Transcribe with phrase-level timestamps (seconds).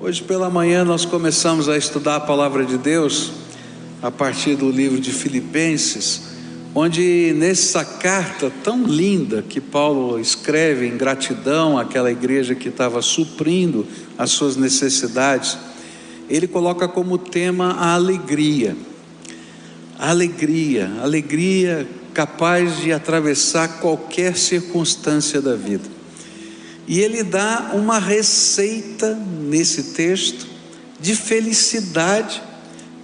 [0.00, 3.32] Hoje pela manhã nós começamos a estudar a palavra de Deus
[4.00, 6.22] a partir do livro de Filipenses,
[6.72, 13.84] onde nessa carta tão linda que Paulo escreve em gratidão àquela igreja que estava suprindo
[14.16, 15.58] as suas necessidades,
[16.30, 18.76] ele coloca como tema a alegria.
[19.98, 25.97] A alegria, alegria capaz de atravessar qualquer circunstância da vida.
[26.88, 30.46] E ele dá uma receita nesse texto
[30.98, 32.42] de felicidade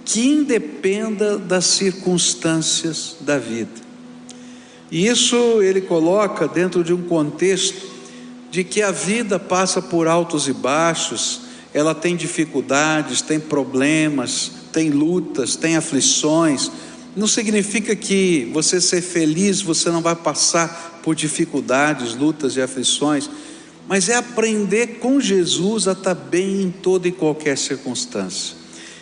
[0.03, 3.85] que independa das circunstâncias da vida.
[4.91, 7.95] E isso ele coloca dentro de um contexto
[8.49, 14.89] de que a vida passa por altos e baixos, ela tem dificuldades, tem problemas, tem
[14.89, 16.71] lutas, tem aflições.
[17.15, 23.29] Não significa que você ser feliz, você não vai passar por dificuldades, lutas e aflições
[23.87, 28.55] mas é aprender com Jesus a estar bem em toda e qualquer circunstância.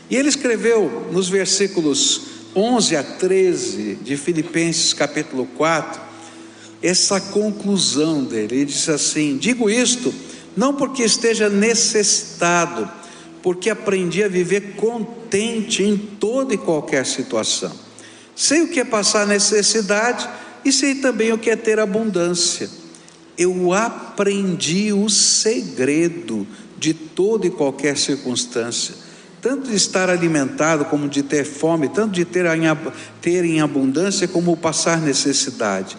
[0.09, 2.21] E ele escreveu nos versículos
[2.55, 6.01] 11 a 13 de Filipenses capítulo 4,
[6.81, 8.55] essa conclusão dele.
[8.57, 10.13] Ele disse assim: Digo isto
[10.55, 12.89] não porque esteja necessitado,
[13.41, 17.71] porque aprendi a viver contente em toda e qualquer situação.
[18.35, 20.27] Sei o que é passar necessidade
[20.65, 22.82] e sei também o que é ter abundância
[23.37, 28.95] eu aprendi o segredo de toda e qualquer circunstância,
[29.41, 32.63] tanto de estar alimentado como de ter fome, tanto de ter em,
[33.21, 35.97] ter em abundância como passar necessidade.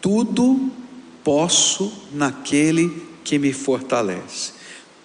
[0.00, 0.70] Tudo
[1.22, 4.52] posso naquele que me fortalece.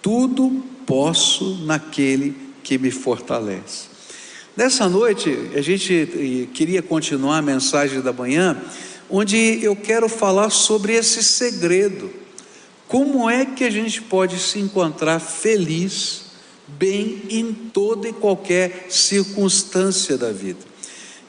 [0.02, 3.94] Tudo posso naquele que me fortalece.
[4.56, 8.62] Nessa noite, a gente queria continuar a mensagem da manhã
[9.16, 12.10] onde eu quero falar sobre esse segredo.
[12.88, 16.24] Como é que a gente pode se encontrar feliz,
[16.68, 20.62] bem em toda e qualquer circunstância da vida?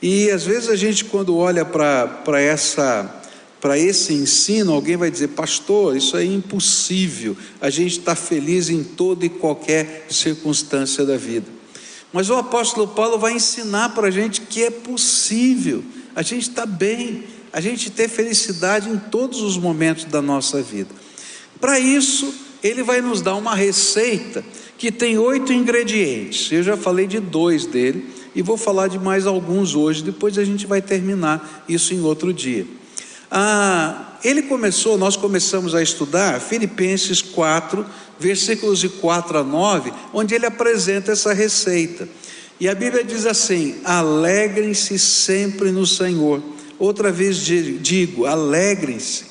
[0.00, 3.20] E às vezes a gente, quando olha para essa
[3.60, 8.84] para esse ensino, alguém vai dizer, pastor, isso é impossível, a gente está feliz em
[8.84, 11.46] toda e qualquer circunstância da vida.
[12.12, 15.82] Mas o apóstolo Paulo vai ensinar para a gente que é possível,
[16.14, 20.92] a gente está bem, a gente ter felicidade em todos os momentos da nossa vida.
[21.60, 22.34] Para isso,
[22.64, 24.44] ele vai nos dar uma receita
[24.76, 26.50] que tem oito ingredientes.
[26.50, 30.42] Eu já falei de dois dele e vou falar de mais alguns hoje, depois a
[30.42, 32.66] gente vai terminar isso em outro dia.
[33.30, 37.86] Ah, ele começou, nós começamos a estudar Filipenses 4,
[38.18, 42.08] versículos de 4 a 9, onde ele apresenta essa receita.
[42.58, 46.53] E a Bíblia diz assim: alegrem-se sempre no Senhor.
[46.78, 49.24] Outra vez digo: alegrem-se,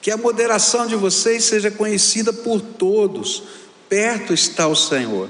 [0.00, 3.42] que a moderação de vocês seja conhecida por todos,
[3.88, 5.28] perto está o Senhor.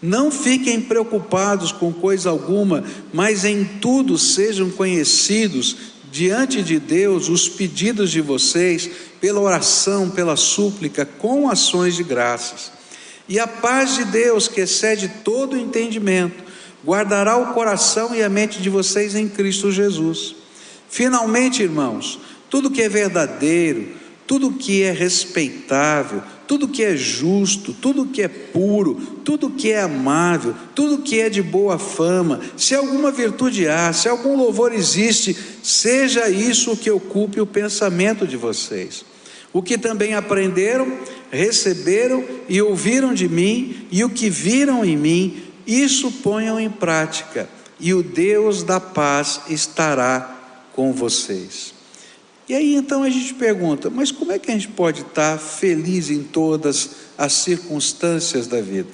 [0.00, 5.76] Não fiquem preocupados com coisa alguma, mas em tudo sejam conhecidos
[6.12, 8.88] diante de Deus os pedidos de vocês,
[9.20, 12.70] pela oração, pela súplica, com ações de graças.
[13.26, 16.44] E a paz de Deus, que excede todo entendimento,
[16.84, 20.36] guardará o coração e a mente de vocês em Cristo Jesus.
[20.94, 23.88] Finalmente, irmãos, tudo que é verdadeiro,
[24.28, 28.94] tudo que é respeitável, tudo que é justo, tudo que é puro,
[29.24, 34.08] tudo que é amável, tudo que é de boa fama, se alguma virtude há, se
[34.08, 39.04] algum louvor existe, seja isso o que ocupe o pensamento de vocês.
[39.52, 40.96] O que também aprenderam,
[41.28, 47.48] receberam e ouviram de mim, e o que viram em mim, isso ponham em prática,
[47.80, 50.33] e o Deus da paz estará
[50.74, 51.72] com vocês.
[52.48, 56.10] E aí então a gente pergunta: mas como é que a gente pode estar feliz
[56.10, 58.88] em todas as circunstâncias da vida?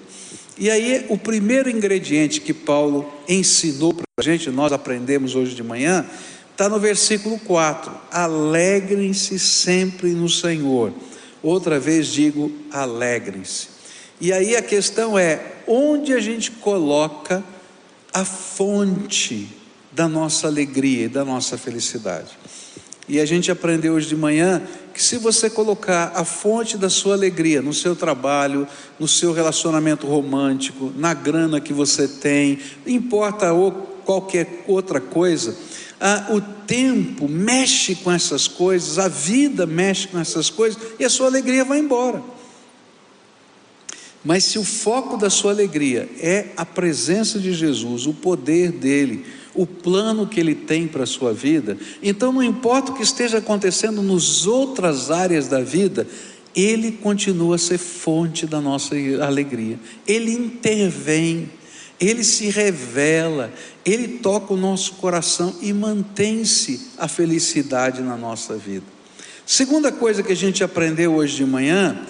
[0.56, 5.62] E aí o primeiro ingrediente que Paulo ensinou para a gente, nós aprendemos hoje de
[5.62, 6.06] manhã,
[6.52, 10.92] está no versículo 4: alegrem-se sempre no Senhor.
[11.42, 13.68] Outra vez digo, alegrem-se.
[14.20, 17.42] E aí a questão é: onde a gente coloca
[18.12, 19.59] a fonte
[19.92, 22.38] da nossa alegria e da nossa felicidade.
[23.08, 24.62] E a gente aprendeu hoje de manhã
[24.94, 30.06] que se você colocar a fonte da sua alegria no seu trabalho, no seu relacionamento
[30.06, 33.72] romântico, na grana que você tem, importa ou
[34.04, 35.56] qualquer outra coisa,
[36.00, 41.10] ah, o tempo mexe com essas coisas, a vida mexe com essas coisas e a
[41.10, 42.22] sua alegria vai embora.
[44.24, 49.24] Mas se o foco da sua alegria é a presença de Jesus, o poder dele,
[49.54, 53.38] o plano que Ele tem para a sua vida, então não importa o que esteja
[53.38, 56.06] acontecendo nas outras áreas da vida,
[56.54, 58.94] Ele continua a ser fonte da nossa
[59.24, 59.78] alegria.
[60.06, 61.50] Ele intervém,
[61.98, 63.52] ele se revela,
[63.84, 68.86] ele toca o nosso coração e mantém-se a felicidade na nossa vida.
[69.44, 72.06] Segunda coisa que a gente aprendeu hoje de manhã,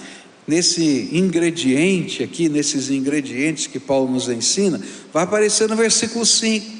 [0.46, 4.80] nesse ingrediente aqui, nesses ingredientes que Paulo nos ensina,
[5.12, 6.79] vai aparecer no versículo 5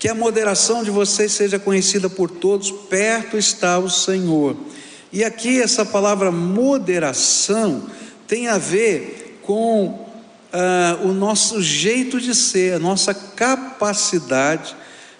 [0.00, 4.56] que a moderação de vocês seja conhecida por todos, perto está o Senhor.
[5.12, 7.86] E aqui essa palavra moderação
[8.26, 10.08] tem a ver com
[10.50, 14.74] ah, o nosso jeito de ser, a nossa capacidade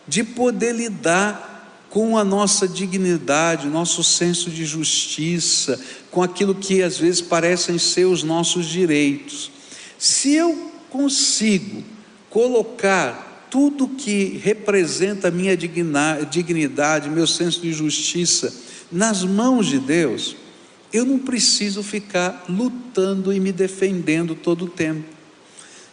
[0.09, 5.79] de poder lidar com a nossa dignidade, o nosso senso de justiça,
[6.11, 9.51] com aquilo que às vezes parecem ser os nossos direitos.
[9.99, 11.85] Se eu consigo
[12.31, 18.55] colocar tudo que representa a minha dignidade, meu senso de justiça,
[18.91, 20.37] nas mãos de Deus,
[20.93, 25.05] eu não preciso ficar lutando e me defendendo todo o tempo.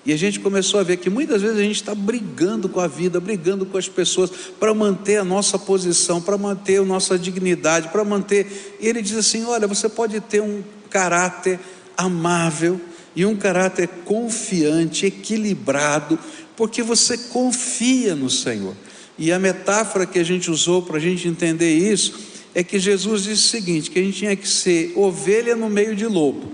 [0.05, 2.87] E a gente começou a ver que muitas vezes a gente está brigando com a
[2.87, 7.89] vida, brigando com as pessoas, para manter a nossa posição, para manter a nossa dignidade,
[7.89, 8.77] para manter.
[8.79, 11.59] E ele diz assim: olha, você pode ter um caráter
[11.97, 12.79] amável
[13.17, 16.17] e um caráter confiante, equilibrado,
[16.57, 18.75] porque você confia no Senhor.
[19.17, 22.19] E a metáfora que a gente usou para a gente entender isso
[22.53, 25.95] é que Jesus disse o seguinte: que a gente tinha que ser ovelha no meio
[25.95, 26.51] de lobo.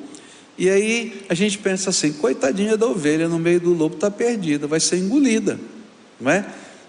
[0.58, 4.68] E aí a gente pensa assim: coitadinha da ovelha no meio do lobo está perdida,
[4.68, 5.60] vai ser engolida,
[6.20, 6.46] não é?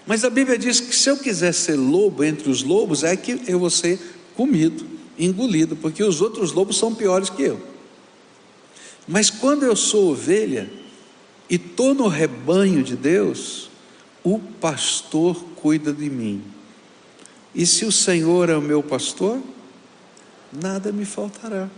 [0.07, 3.41] Mas a Bíblia diz que se eu quiser ser lobo entre os lobos, é que
[3.47, 3.99] eu vou ser
[4.37, 4.85] comido,
[5.19, 7.61] engolido, porque os outros lobos são piores que eu.
[9.09, 10.69] Mas quando eu sou ovelha,
[11.49, 13.71] e estou no rebanho de Deus,
[14.23, 16.43] o pastor cuida de mim.
[17.55, 19.41] E se o Senhor é o meu pastor,
[20.53, 21.69] nada me faltará.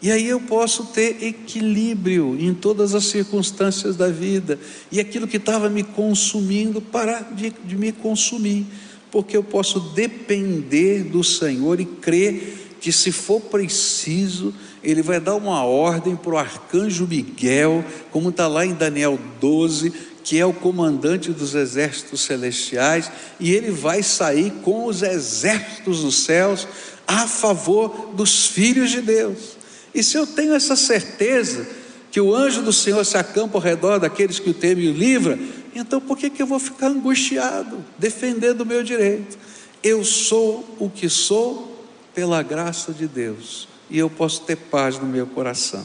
[0.00, 4.58] E aí eu posso ter equilíbrio em todas as circunstâncias da vida,
[4.92, 8.66] e aquilo que estava me consumindo, parar de, de me consumir,
[9.10, 15.34] porque eu posso depender do Senhor e crer que, se for preciso, ele vai dar
[15.34, 19.92] uma ordem para o arcanjo Miguel, como está lá em Daniel 12,
[20.22, 23.10] que é o comandante dos exércitos celestiais,
[23.40, 26.68] e ele vai sair com os exércitos dos céus
[27.06, 29.56] a favor dos filhos de Deus.
[29.94, 31.66] E se eu tenho essa certeza
[32.10, 34.94] que o anjo do Senhor se acampa ao redor daqueles que o temem e o
[34.94, 35.38] livra,
[35.74, 39.38] então por que, que eu vou ficar angustiado, defendendo o meu direito?
[39.82, 45.06] Eu sou o que sou pela graça de Deus e eu posso ter paz no
[45.06, 45.84] meu coração.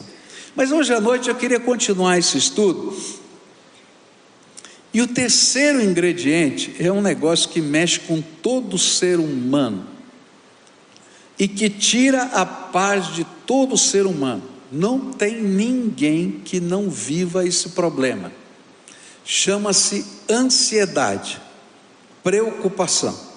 [0.54, 2.96] Mas hoje à noite eu queria continuar esse estudo.
[4.92, 9.86] E o terceiro ingrediente é um negócio que mexe com todo ser humano
[11.36, 14.42] e que tira a paz de todo ser humano.
[14.70, 18.30] Não tem ninguém que não viva esse problema.
[19.24, 21.40] Chama-se ansiedade,
[22.22, 23.33] preocupação.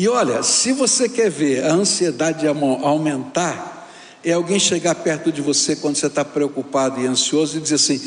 [0.00, 3.86] E olha, se você quer ver a ansiedade aumentar,
[4.24, 8.00] é alguém chegar perto de você quando você está preocupado e ansioso e dizer assim: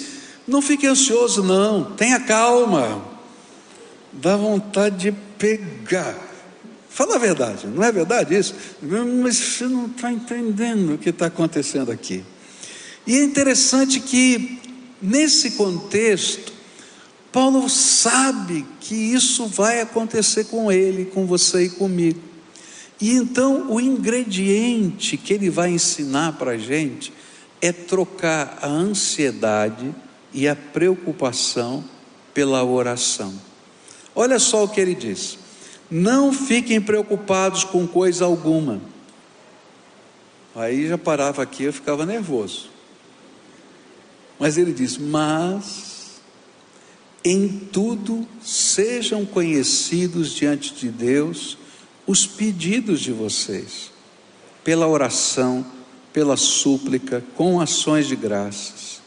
[0.48, 3.00] não fique ansioso, não, tenha calma.
[4.12, 6.18] Dá vontade de pegar.
[6.90, 8.56] Fala a verdade, não é verdade isso?
[8.82, 12.26] Mas você não está entendendo o que está acontecendo aqui.
[13.06, 14.60] E é interessante que,
[15.00, 16.54] nesse contexto,
[17.34, 22.22] Paulo sabe que isso vai acontecer com ele, com você e comigo.
[23.02, 27.12] E então o ingrediente que ele vai ensinar para a gente
[27.60, 29.96] é trocar a ansiedade
[30.32, 31.84] e a preocupação
[32.36, 33.34] pela oração.
[34.16, 35.40] Olha só o que ele diz:
[35.90, 38.80] não fiquem preocupados com coisa alguma.
[40.56, 42.70] Aí já parava aqui, eu ficava nervoso.
[44.40, 45.93] Mas ele diz: mas
[47.24, 51.58] em tudo sejam conhecidos diante de Deus
[52.06, 53.92] os pedidos de vocês,
[54.64, 55.66] pela oração,
[56.12, 59.02] pela súplica, com ações de graças,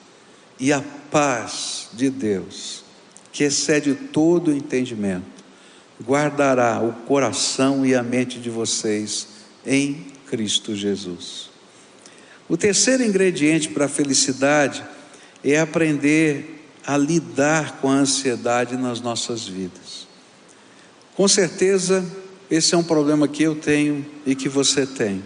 [0.59, 2.83] e a paz de Deus,
[3.31, 5.45] que excede todo o entendimento,
[6.03, 9.29] guardará o coração e a mente de vocês
[9.65, 11.51] em Cristo Jesus.
[12.49, 14.83] O terceiro ingrediente para a felicidade
[15.45, 16.56] é aprender
[16.87, 20.07] a lidar com a ansiedade nas nossas vidas.
[21.17, 22.05] Com certeza,
[22.49, 25.23] esse é um problema que eu tenho e que você tem.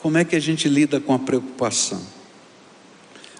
[0.00, 2.00] Como é que a gente lida com a preocupação?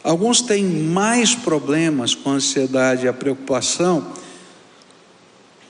[0.04, 4.12] Alguns têm mais problemas com a ansiedade e a preocupação,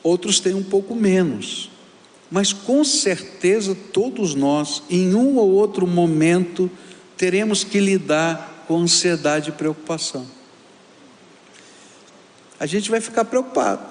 [0.03, 1.71] outros têm um pouco menos.
[2.31, 6.71] Mas com certeza todos nós, em um ou outro momento,
[7.17, 10.38] teremos que lidar com ansiedade e preocupação.
[12.61, 13.83] A gente vai ficar preocupado.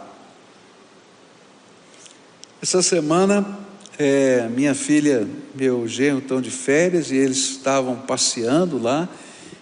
[2.61, 3.57] Essa semana,
[3.97, 9.07] é, minha filha, meu genro estão de férias e eles estavam passeando lá.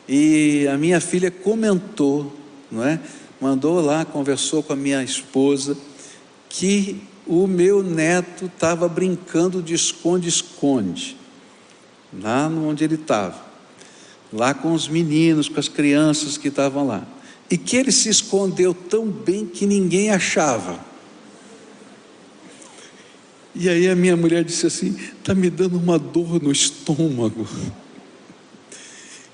[0.08, 2.36] E a minha filha comentou,
[2.72, 3.00] não é?
[3.40, 5.78] Mandou lá, conversou com a minha esposa,
[6.48, 11.18] que o meu neto estava brincando de esconde-esconde,
[12.14, 13.44] lá onde ele estava,
[14.32, 17.06] lá com os meninos, com as crianças que estavam lá,
[17.50, 20.80] e que ele se escondeu tão bem que ninguém achava.
[23.54, 27.48] E aí a minha mulher disse assim: está me dando uma dor no estômago.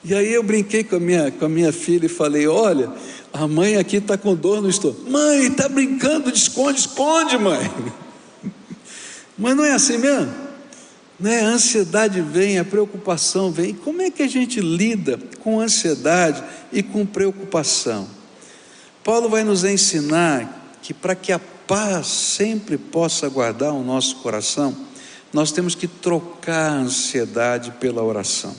[0.03, 2.91] E aí eu brinquei com a minha, com a minha filha e falei: olha,
[3.33, 5.09] a mãe aqui está com dor no estômago.
[5.09, 7.71] Mãe, está brincando de esconde, esconde, mãe.
[9.37, 10.50] Mas não é assim mesmo?
[11.21, 11.41] Né?
[11.41, 13.75] A ansiedade vem, a preocupação vem.
[13.75, 18.07] Como é que a gente lida com ansiedade e com preocupação?
[19.03, 24.75] Paulo vai nos ensinar que para que a paz sempre possa guardar o nosso coração,
[25.31, 28.55] nós temos que trocar a ansiedade pela oração.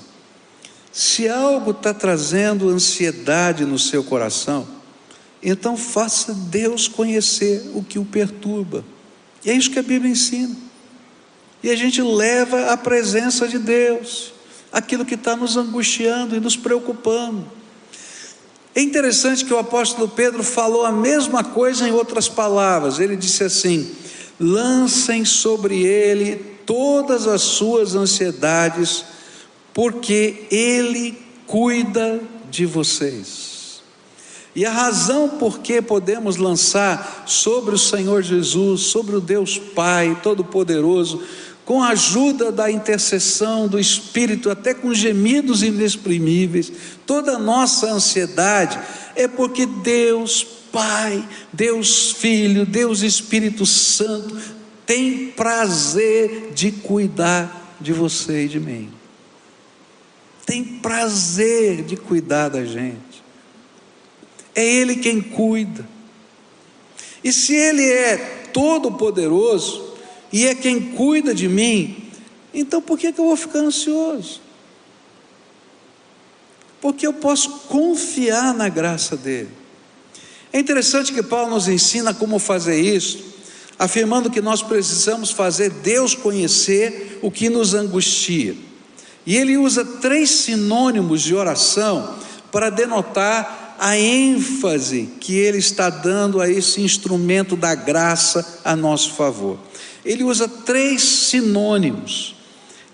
[0.92, 4.69] Se algo está trazendo ansiedade no seu coração,
[5.42, 8.85] então faça Deus conhecer o que o perturba.
[9.45, 10.54] E é isso que a Bíblia ensina.
[11.62, 14.33] E a gente leva à presença de Deus
[14.73, 17.45] aquilo que está nos angustiando e nos preocupando.
[18.75, 22.99] É interessante que o apóstolo Pedro falou a mesma coisa em outras palavras.
[22.99, 23.95] Ele disse assim:
[24.40, 29.04] lancem sobre ele todas as suas ansiedades
[29.75, 33.83] porque Ele cuida de vocês.
[34.54, 40.19] E a razão por que podemos lançar sobre o Senhor Jesus, sobre o Deus Pai
[40.23, 41.23] Todo-Poderoso,
[41.64, 46.73] com a ajuda da intercessão do Espírito, até com gemidos inexprimíveis,
[47.07, 48.78] toda a nossa ansiedade,
[49.14, 54.37] é porque Deus Pai, Deus Filho, Deus Espírito Santo
[54.87, 59.02] tem prazer de cuidar de você e de mim
[60.52, 63.25] tem prazer de cuidar da gente.
[64.54, 65.88] É Ele quem cuida.
[67.25, 68.16] E se Ele é
[68.52, 69.92] todo-poderoso
[70.33, 72.11] e é quem cuida de mim,
[72.55, 74.41] então por que, que eu vou ficar ansioso?
[76.81, 79.51] Porque eu posso confiar na graça dele.
[80.53, 83.33] É interessante que Paulo nos ensina como fazer isso,
[83.79, 88.55] afirmando que nós precisamos fazer Deus conhecer o que nos angustia.
[89.25, 92.17] E ele usa três sinônimos de oração
[92.51, 99.15] para denotar a ênfase que ele está dando a esse instrumento da graça a nosso
[99.15, 99.59] favor.
[100.04, 102.35] Ele usa três sinônimos.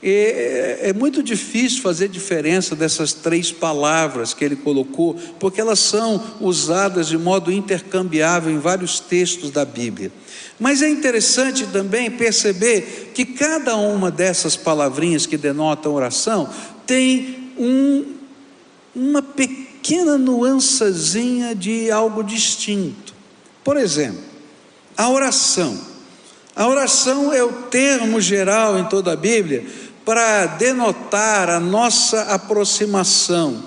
[0.01, 6.23] É, é, muito difícil fazer diferença dessas três palavras que ele colocou, porque elas são
[6.41, 10.13] usadas de modo intercambiável em vários textos da Bíblia.
[10.59, 16.49] Mas é interessante também perceber que cada uma dessas palavrinhas que denotam oração
[16.87, 18.05] tem um,
[18.95, 23.15] uma pequena nuancezinha de algo distinto.
[23.65, 24.23] Por exemplo,
[24.97, 25.98] a oração.
[26.59, 29.65] A oração é o termo geral em toda a Bíblia
[30.05, 33.63] para denotar a nossa aproximação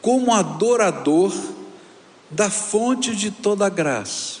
[0.00, 1.34] como adorador
[2.30, 4.38] da fonte de toda graça.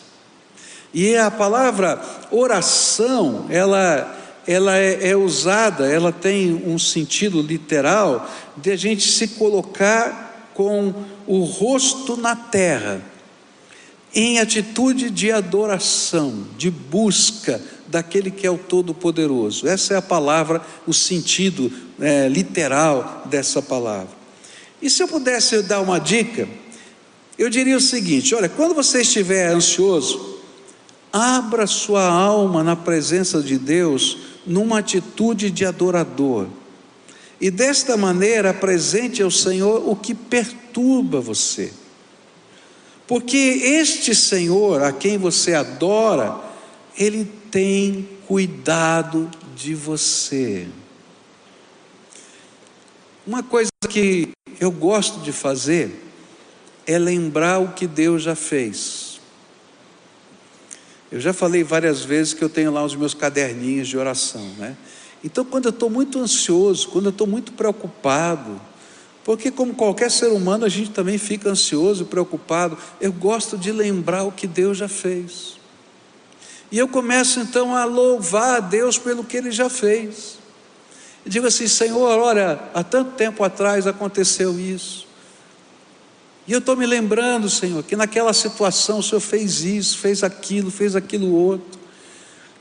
[0.94, 2.00] E a palavra
[2.30, 9.26] oração, ela, ela é, é usada, ela tem um sentido literal de a gente se
[9.26, 10.94] colocar com
[11.26, 13.02] o rosto na terra,
[14.14, 19.66] em atitude de adoração, de busca daquele que é o Todo-Poderoso.
[19.66, 24.16] Essa é a palavra, o sentido é, literal dessa palavra.
[24.80, 26.48] E se eu pudesse dar uma dica,
[27.36, 30.38] eu diria o seguinte: olha, quando você estiver ansioso,
[31.12, 36.46] Abra sua alma na presença de Deus numa atitude de adorador.
[37.40, 41.72] E desta maneira apresente ao Senhor o que perturba você.
[43.06, 46.36] Porque este Senhor a quem você adora,
[46.96, 50.68] ele tem cuidado de você.
[53.26, 56.04] Uma coisa que eu gosto de fazer
[56.86, 59.20] é lembrar o que Deus já fez.
[61.10, 64.76] Eu já falei várias vezes que eu tenho lá os meus caderninhos de oração, né?
[65.24, 68.60] Então, quando eu estou muito ansioso, quando eu estou muito preocupado,
[69.24, 74.24] porque como qualquer ser humano a gente também fica ansioso, preocupado, eu gosto de lembrar
[74.24, 75.57] o que Deus já fez.
[76.70, 80.38] E eu começo então a louvar a Deus pelo que Ele já fez.
[81.24, 85.06] Diga assim: Senhor, olha, há tanto tempo atrás aconteceu isso.
[86.46, 90.70] E eu estou me lembrando, Senhor, que naquela situação o Senhor fez isso, fez aquilo,
[90.70, 91.78] fez aquilo outro.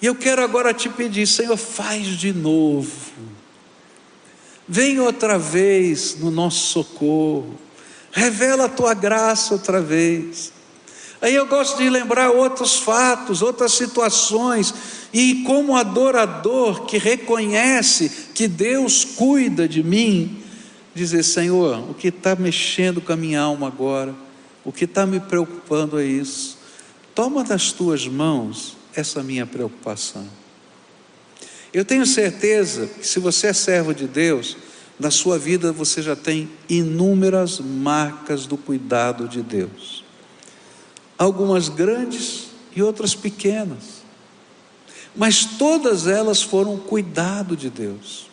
[0.01, 2.91] E eu quero agora te pedir, Senhor, faz de novo.
[4.67, 7.57] Vem outra vez no nosso socorro.
[8.11, 10.51] Revela a tua graça outra vez.
[11.19, 14.73] Aí eu gosto de lembrar outros fatos, outras situações,
[15.11, 20.43] e como adorador que reconhece que Deus cuida de mim,
[20.93, 24.13] dizer: Senhor, o que está mexendo com a minha alma agora,
[24.63, 26.59] o que está me preocupando é isso.
[27.15, 30.27] Toma das tuas mãos essa minha preocupação.
[31.73, 34.55] Eu tenho certeza que se você é servo de Deus,
[34.99, 40.06] na sua vida você já tem inúmeras marcas do cuidado de Deus
[41.17, 44.03] algumas grandes e outras pequenas,
[45.15, 48.27] mas todas elas foram cuidado de Deus.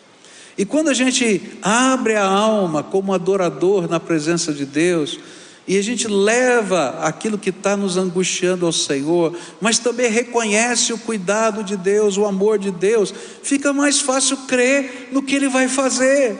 [0.57, 5.19] E quando a gente abre a alma como adorador na presença de Deus,
[5.67, 10.99] e a gente leva aquilo que está nos angustiando ao Senhor, mas também reconhece o
[10.99, 13.13] cuidado de Deus, o amor de Deus,
[13.43, 16.37] fica mais fácil crer no que Ele vai fazer.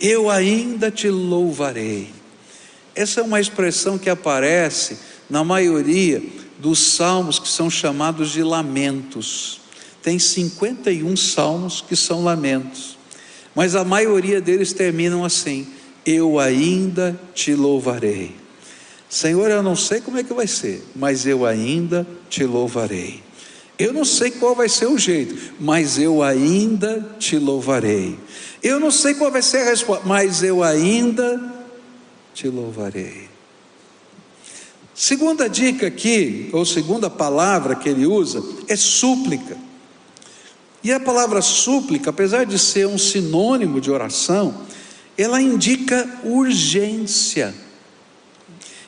[0.00, 2.21] Eu ainda te louvarei.
[2.94, 6.22] Essa é uma expressão que aparece na maioria
[6.58, 9.60] dos salmos que são chamados de lamentos.
[10.02, 12.98] Tem 51 salmos que são lamentos,
[13.54, 15.66] mas a maioria deles terminam assim:
[16.04, 18.36] Eu ainda te louvarei.
[19.08, 23.22] Senhor, eu não sei como é que vai ser, mas eu ainda te louvarei.
[23.78, 28.18] Eu não sei qual vai ser o jeito, mas eu ainda te louvarei.
[28.62, 31.51] Eu não sei qual vai ser a resposta, mas eu ainda
[32.34, 33.28] te louvarei.
[34.94, 39.56] Segunda dica aqui, ou segunda palavra que ele usa, é súplica.
[40.84, 44.62] E a palavra súplica, apesar de ser um sinônimo de oração,
[45.16, 47.54] ela indica urgência.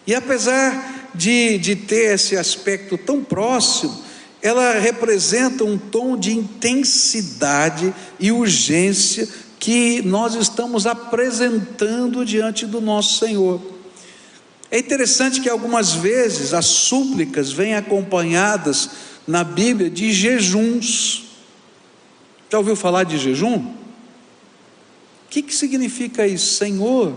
[0.07, 4.03] E apesar de, de ter esse aspecto tão próximo,
[4.43, 9.27] ela representa um tom de intensidade e urgência
[9.65, 13.63] que nós estamos apresentando diante do nosso Senhor.
[14.71, 18.91] É interessante que algumas vezes as súplicas vêm acompanhadas
[19.27, 21.31] na Bíblia de jejuns.
[22.53, 23.57] Já ouviu falar de jejum?
[23.57, 23.75] O
[25.31, 26.57] que, que significa isso?
[26.57, 27.17] Senhor,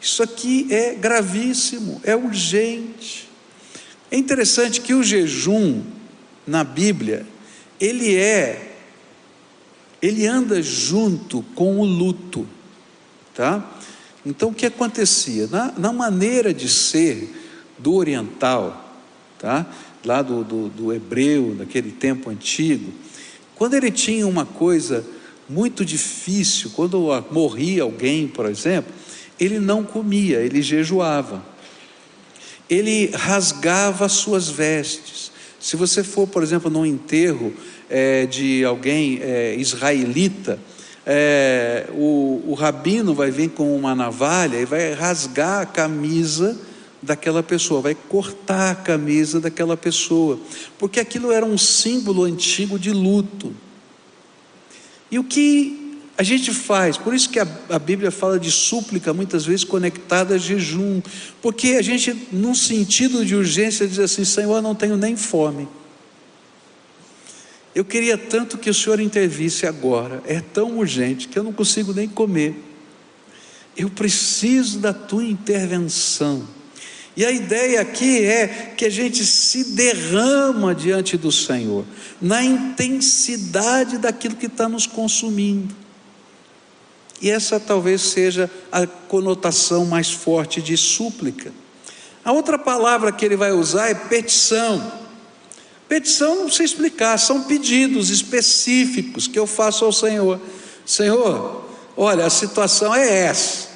[0.00, 3.28] isso aqui é gravíssimo, é urgente.
[4.10, 5.84] É interessante que o jejum
[6.44, 7.24] na Bíblia,
[7.78, 8.75] ele é
[10.00, 12.46] ele anda junto com o luto,
[13.34, 13.78] tá?
[14.24, 15.46] Então o que acontecia?
[15.46, 17.32] Na, na maneira de ser
[17.78, 18.84] do oriental,
[19.38, 19.66] tá?
[20.04, 22.92] Lá do, do, do hebreu, daquele tempo antigo,
[23.54, 25.04] quando ele tinha uma coisa
[25.48, 28.92] muito difícil, quando morria alguém, por exemplo,
[29.38, 31.44] ele não comia, ele jejuava.
[32.68, 35.30] Ele rasgava suas vestes.
[35.60, 37.52] Se você for, por exemplo, num enterro
[37.88, 40.58] é, de alguém é, israelita,
[41.06, 46.58] é, o, o rabino vai vir com uma navalha e vai rasgar a camisa
[47.00, 50.40] daquela pessoa, vai cortar a camisa daquela pessoa,
[50.78, 53.54] porque aquilo era um símbolo antigo de luto.
[55.10, 55.86] E o que
[56.18, 60.34] a gente faz, por isso que a, a, Bíblia fala de súplica, muitas vezes conectada
[60.34, 61.00] a jejum,
[61.42, 65.68] porque a gente, num sentido de urgência, diz assim: Senhor, eu não tenho nem fome.
[67.76, 71.92] Eu queria tanto que o Senhor intervisse agora, é tão urgente que eu não consigo
[71.92, 72.54] nem comer.
[73.76, 76.48] Eu preciso da tua intervenção.
[77.14, 81.84] E a ideia aqui é que a gente se derrama diante do Senhor,
[82.18, 85.76] na intensidade daquilo que está nos consumindo.
[87.20, 91.52] E essa talvez seja a conotação mais forte de súplica.
[92.24, 95.04] A outra palavra que ele vai usar é petição.
[95.88, 100.40] Petição não sei explicar, são pedidos específicos que eu faço ao Senhor.
[100.84, 101.64] Senhor,
[101.96, 103.68] olha, a situação é essa,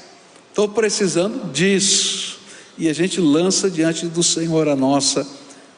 [0.49, 2.41] estou precisando disso.
[2.77, 5.27] E a gente lança diante do Senhor a nossa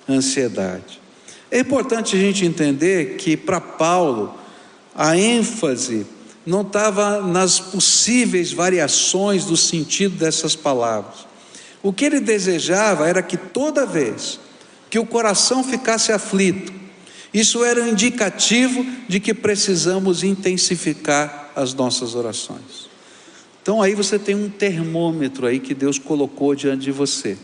[0.08, 1.00] ansiedade.
[1.50, 4.34] É importante a gente entender que para Paulo,
[4.94, 6.06] a ênfase
[6.46, 11.26] não estava nas possíveis variações do sentido dessas palavras.
[11.82, 14.38] O que ele desejava era que toda vez
[14.92, 16.70] que o coração ficasse aflito.
[17.32, 22.90] Isso era um indicativo de que precisamos intensificar as nossas orações.
[23.62, 27.38] Então aí você tem um termômetro aí que Deus colocou diante de você.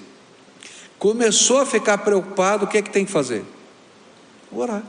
[0.98, 3.42] Começou a ficar preocupado, o que é que tem que fazer?
[4.52, 4.84] Orar.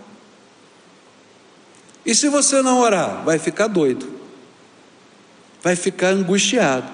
[2.05, 4.05] E se você não orar, vai ficar doido,
[5.63, 6.91] vai ficar angustiado,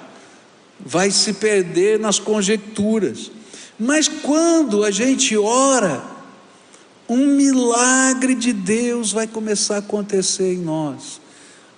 [0.79, 3.31] vai se perder nas conjecturas.
[3.77, 6.03] Mas quando a gente ora,
[7.07, 11.21] um milagre de Deus vai começar a acontecer em nós.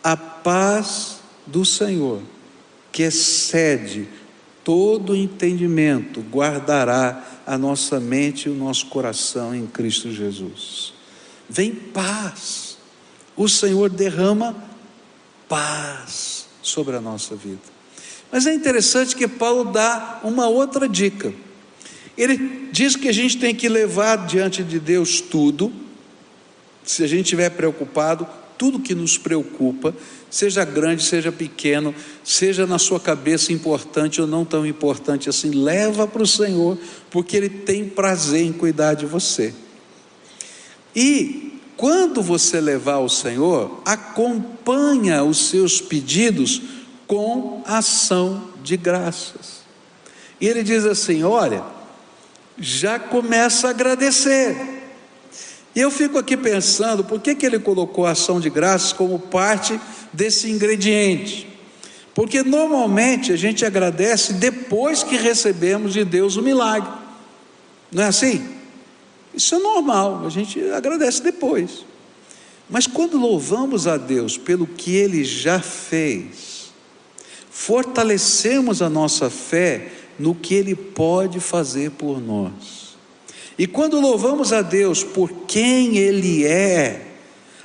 [0.03, 2.21] A paz do Senhor,
[2.91, 4.07] que excede
[4.63, 10.93] todo entendimento, guardará a nossa mente e o nosso coração em Cristo Jesus.
[11.49, 12.77] Vem paz.
[13.35, 14.55] O Senhor derrama
[15.47, 17.61] paz sobre a nossa vida.
[18.31, 21.33] Mas é interessante que Paulo dá uma outra dica.
[22.17, 25.71] Ele diz que a gente tem que levar diante de Deus tudo,
[26.83, 28.27] se a gente estiver preocupado,
[28.57, 29.93] tudo que nos preocupa,
[30.29, 36.07] seja grande, seja pequeno, seja na sua cabeça importante ou não tão importante assim, leva
[36.07, 36.77] para o Senhor,
[37.11, 39.53] porque Ele tem prazer em cuidar de você.
[40.95, 46.63] E quando você levar ao Senhor, acompanha os seus pedidos
[47.05, 49.61] com ação de graças.
[50.41, 51.63] E ele diz assim: olha,
[52.59, 54.55] já começa a agradecer.
[55.75, 59.19] E eu fico aqui pensando, por que, que ele colocou a ação de graças como
[59.19, 59.79] parte
[60.11, 61.47] desse ingrediente?
[62.15, 66.89] Porque normalmente a gente agradece depois que recebemos de Deus o milagre.
[67.91, 68.43] Não é assim?
[69.35, 71.85] Isso é normal, a gente agradece depois.
[72.67, 76.71] Mas quando louvamos a Deus pelo que Ele já fez,
[77.51, 82.87] fortalecemos a nossa fé no que Ele pode fazer por nós.
[83.57, 87.07] E quando louvamos a Deus por quem Ele é,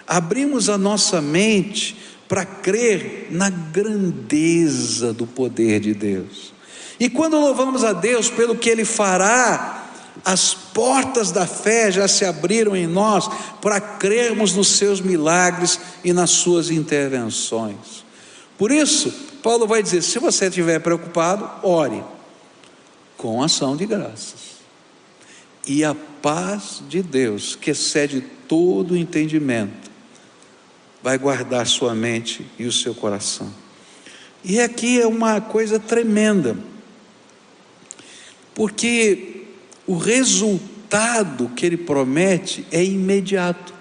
[0.07, 6.53] abrimos a nossa mente para crer na grandeza do poder de Deus.
[6.99, 9.91] E quando louvamos a Deus pelo que Ele fará,
[10.25, 13.29] as portas da fé já se abriram em nós
[13.61, 18.05] para crermos nos seus milagres e nas suas intervenções.
[18.57, 19.13] Por isso,
[19.43, 22.03] Paulo vai dizer: se você estiver preocupado, ore
[23.23, 24.57] com ação de graças.
[25.65, 29.93] E a paz de Deus, que excede todo entendimento,
[31.01, 33.49] vai guardar sua mente e o seu coração.
[34.43, 36.59] E aqui é uma coisa tremenda,
[38.57, 39.45] porque
[39.87, 43.73] o resultado que ele promete é imediato.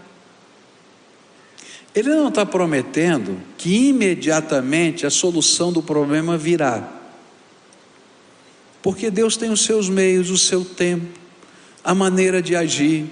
[1.95, 7.00] Ele não está prometendo que imediatamente a solução do problema virá.
[8.81, 11.21] Porque Deus tem os seus meios, o seu tempo
[11.83, 13.05] a maneira de agir.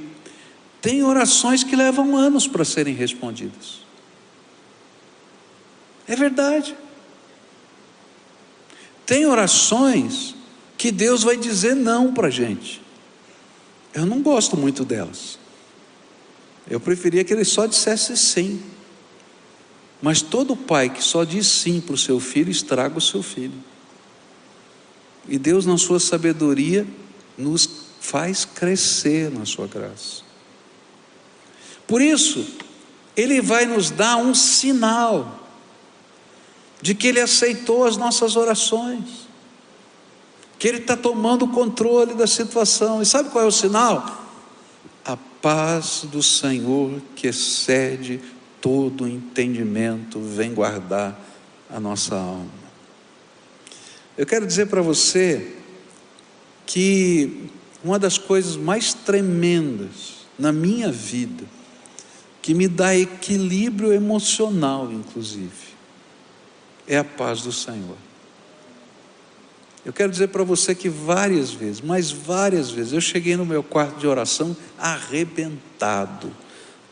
[0.81, 3.79] Tem orações que levam anos para serem respondidas.
[6.07, 6.75] É verdade.
[9.05, 10.35] Tem orações
[10.77, 12.81] que Deus vai dizer não para a gente.
[13.93, 15.37] Eu não gosto muito delas.
[16.69, 18.61] Eu preferia que ele só dissesse sim.
[20.01, 23.68] Mas todo pai que só diz sim para o seu filho, estraga o seu filho.
[25.29, 26.87] E Deus, na sua sabedoria,
[27.37, 27.69] nos
[28.01, 30.23] faz crescer na sua graça.
[31.87, 32.45] Por isso,
[33.15, 35.47] Ele vai nos dar um sinal
[36.81, 39.27] de que Ele aceitou as nossas orações,
[40.57, 43.01] que Ele está tomando o controle da situação.
[43.01, 44.25] E sabe qual é o sinal?
[45.05, 48.19] A paz do Senhor que excede
[48.59, 51.19] todo entendimento vem guardar
[51.69, 52.68] a nossa alma.
[54.19, 55.55] Eu quero dizer para você
[56.65, 57.49] que
[57.81, 61.45] uma das coisas mais tremendas na minha vida,
[62.41, 65.69] que me dá equilíbrio emocional, inclusive,
[66.85, 67.95] é a paz do Senhor.
[69.85, 73.63] Eu quero dizer para você que várias vezes, mas várias vezes, eu cheguei no meu
[73.63, 76.29] quarto de oração arrebentado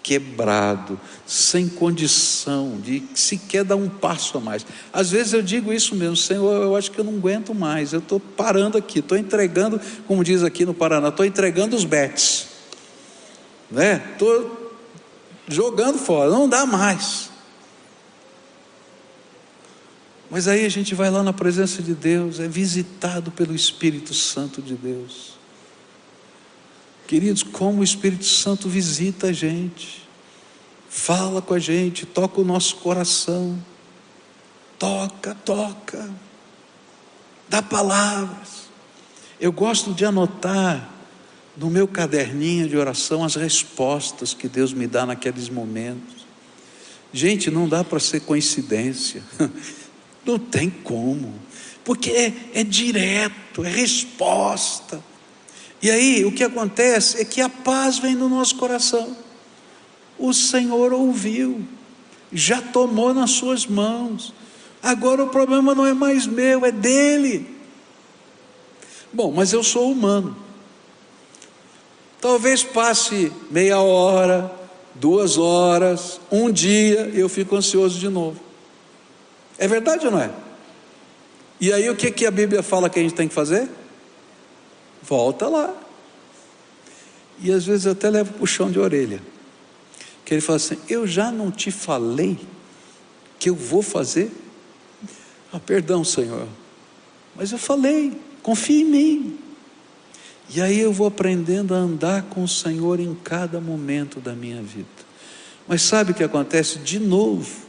[0.07, 4.65] quebrado, sem condição de sequer dar um passo a mais.
[4.93, 7.99] Às vezes eu digo isso mesmo, Senhor, eu acho que eu não aguento mais, eu
[7.99, 12.47] estou parando aqui, estou entregando, como diz aqui no Paraná, estou entregando os bets,
[13.69, 14.01] né?
[14.13, 14.73] Estou
[15.45, 17.29] jogando fora, não dá mais.
[20.29, 24.61] Mas aí a gente vai lá na presença de Deus, é visitado pelo Espírito Santo
[24.61, 25.36] de Deus.
[27.07, 30.05] Queridos, como o Espírito Santo visita a gente,
[30.89, 33.57] fala com a gente, toca o nosso coração,
[34.77, 36.09] toca, toca,
[37.47, 38.67] dá palavras.
[39.39, 40.89] Eu gosto de anotar
[41.55, 46.27] no meu caderninho de oração as respostas que Deus me dá naqueles momentos.
[47.13, 49.23] Gente, não dá para ser coincidência,
[50.25, 51.33] não tem como,
[51.85, 55.01] porque é, é direto, é resposta.
[55.81, 59.15] E aí o que acontece é que a paz vem no nosso coração.
[60.17, 61.61] O Senhor ouviu,
[62.31, 64.33] já tomou nas suas mãos.
[64.81, 67.55] Agora o problema não é mais meu, é dele.
[69.13, 70.35] Bom, mas eu sou humano.
[72.19, 74.51] Talvez passe meia hora,
[74.95, 78.39] duas horas, um dia, eu fico ansioso de novo.
[79.57, 80.31] É verdade ou não é?
[81.59, 83.69] E aí o que, que a Bíblia fala que a gente tem que fazer?
[85.03, 85.73] Volta lá.
[87.39, 89.21] E às vezes até levo puxão de orelha.
[90.25, 92.39] Que ele fala assim: Eu já não te falei
[93.39, 94.31] que eu vou fazer?
[95.51, 96.47] Ah, perdão, Senhor.
[97.35, 99.39] Mas eu falei, confia em mim.
[100.49, 104.61] E aí eu vou aprendendo a andar com o Senhor em cada momento da minha
[104.61, 104.87] vida.
[105.67, 106.79] Mas sabe o que acontece?
[106.79, 107.67] De novo,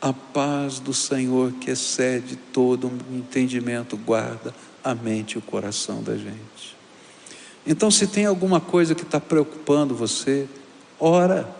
[0.00, 4.54] a paz do Senhor que excede todo entendimento guarda
[4.90, 6.76] a mente e o coração da gente.
[7.66, 10.48] Então, se tem alguma coisa que está preocupando você,
[10.98, 11.54] ora.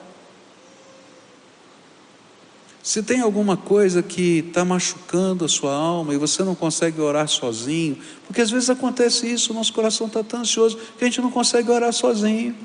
[2.82, 7.28] Se tem alguma coisa que está machucando a sua alma e você não consegue orar
[7.28, 11.20] sozinho, porque às vezes acontece isso, o nosso coração está tão ansioso que a gente
[11.20, 12.56] não consegue orar sozinho.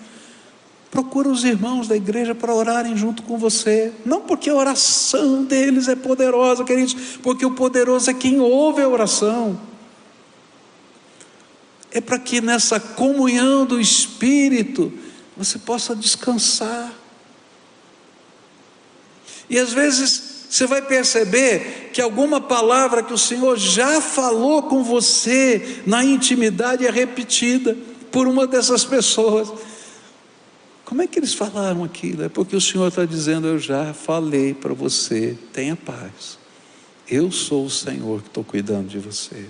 [0.89, 3.91] Procura os irmãos da igreja para orarem junto com você.
[4.05, 8.87] Não porque a oração deles é poderosa, queridos, porque o poderoso é quem ouve a
[8.87, 9.59] oração.
[11.93, 14.91] É para que nessa comunhão do Espírito
[15.37, 16.91] você possa descansar.
[19.47, 24.83] E às vezes você vai perceber que alguma palavra que o Senhor já falou com
[24.83, 27.77] você na intimidade é repetida
[28.11, 29.51] por uma dessas pessoas.
[30.85, 32.23] Como é que eles falaram aquilo?
[32.23, 36.37] É porque o Senhor está dizendo: Eu já falei para você, tenha paz.
[37.07, 39.47] Eu sou o Senhor que estou cuidando de você.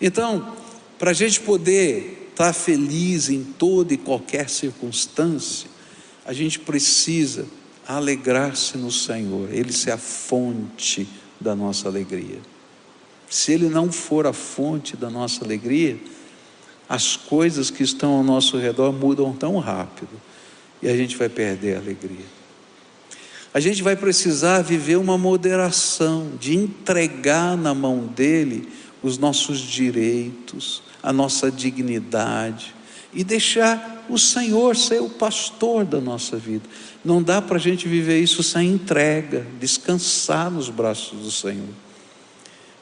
[0.00, 0.56] Então,
[0.98, 5.68] para a gente poder estar tá feliz em toda e qualquer circunstância,
[6.24, 7.46] a gente precisa
[7.86, 11.08] alegrar-se no Senhor, Ele ser a fonte
[11.40, 12.38] da nossa alegria.
[13.30, 15.98] Se Ele não for a fonte da nossa alegria,
[16.88, 20.20] as coisas que estão ao nosso redor mudam tão rápido
[20.82, 22.24] e a gente vai perder a alegria.
[23.52, 28.68] A gente vai precisar viver uma moderação, de entregar na mão dele
[29.02, 32.74] os nossos direitos, a nossa dignidade
[33.14, 36.68] e deixar o Senhor ser o pastor da nossa vida.
[37.02, 41.70] Não dá para a gente viver isso sem entrega, descansar nos braços do Senhor.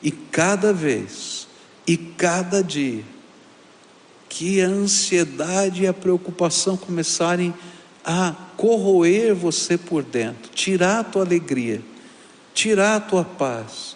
[0.03, 1.47] E cada vez,
[1.87, 3.05] e cada dia,
[4.29, 7.55] que a ansiedade e a preocupação começarem
[8.05, 11.81] a corroer você por dentro, tirar a tua alegria,
[12.53, 13.96] tirar a tua paz,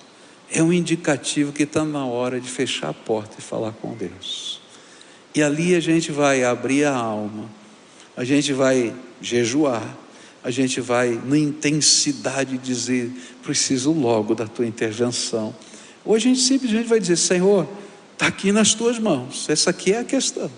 [0.51, 4.61] é um indicativo que está na hora de fechar a porta e falar com Deus.
[5.35, 7.49] E ali a gente vai abrir a alma,
[8.17, 9.97] a gente vai jejuar,
[10.43, 15.55] a gente vai, na intensidade, dizer: preciso logo da tua intervenção.
[16.05, 17.69] Ou a gente simplesmente vai dizer: Senhor,
[18.13, 20.51] está aqui nas tuas mãos, essa aqui é a questão.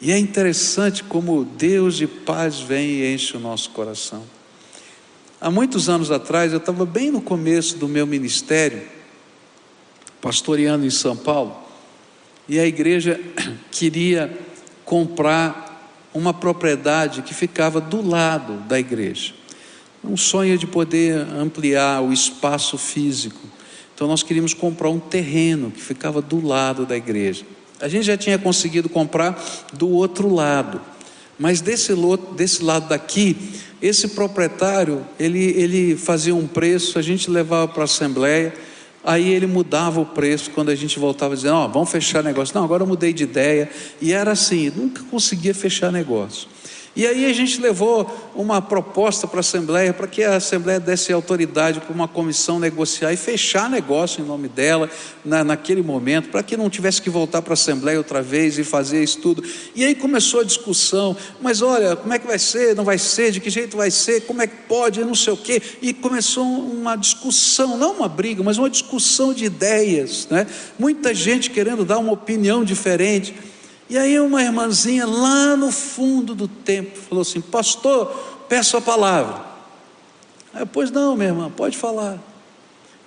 [0.00, 4.22] E é interessante como Deus de paz vem e enche o nosso coração.
[5.44, 8.80] Há muitos anos atrás, eu estava bem no começo do meu ministério,
[10.18, 11.54] pastoreando em São Paulo,
[12.48, 13.20] e a igreja
[13.70, 14.38] queria
[14.86, 19.34] comprar uma propriedade que ficava do lado da igreja.
[20.02, 23.46] Um sonho de poder ampliar o espaço físico.
[23.94, 27.44] Então nós queríamos comprar um terreno que ficava do lado da igreja.
[27.82, 29.38] A gente já tinha conseguido comprar
[29.74, 30.80] do outro lado,
[31.38, 31.92] mas desse,
[32.36, 33.36] desse lado daqui,
[33.82, 38.54] esse proprietário, ele, ele fazia um preço, a gente levava para a assembleia,
[39.04, 42.54] aí ele mudava o preço quando a gente voltava dizendo, ó, oh, vamos fechar negócio.
[42.54, 43.70] Não, agora eu mudei de ideia.
[44.00, 46.48] E era assim, nunca conseguia fechar negócio.
[46.96, 51.12] E aí a gente levou uma proposta para a Assembleia, para que a Assembleia desse
[51.12, 54.88] autoridade para uma comissão negociar e fechar negócio em nome dela,
[55.24, 58.64] na, naquele momento, para que não tivesse que voltar para a Assembleia outra vez e
[58.64, 59.42] fazer isso tudo.
[59.74, 62.76] E aí começou a discussão, mas olha, como é que vai ser?
[62.76, 63.32] Não vai ser?
[63.32, 64.22] De que jeito vai ser?
[64.22, 65.00] Como é que pode?
[65.04, 65.60] Não sei o quê.
[65.82, 70.28] E começou uma discussão, não uma briga, mas uma discussão de ideias.
[70.30, 70.46] Né?
[70.78, 73.34] Muita gente querendo dar uma opinião diferente.
[73.94, 78.08] E aí uma irmãzinha lá no fundo do templo falou assim: Pastor,
[78.48, 79.40] peço a palavra.
[80.52, 82.18] Aí, pois não, minha irmã, pode falar.